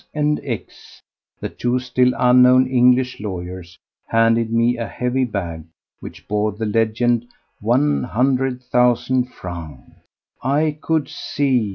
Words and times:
and 0.15 0.39
X., 0.43 1.03
the 1.41 1.47
two 1.47 1.77
still 1.77 2.11
unknown 2.17 2.65
English 2.67 3.19
lawyers, 3.19 3.77
handed 4.07 4.51
me 4.51 4.75
a 4.75 4.87
heavy 4.87 5.25
bag 5.25 5.63
which 5.99 6.27
bore 6.27 6.51
the 6.53 6.65
legend 6.65 7.27
"One 7.59 8.01
hundred 8.03 8.63
thousand 8.63 9.31
francs." 9.31 9.91
I 10.41 10.75
could 10.81 11.07
see 11.07 11.69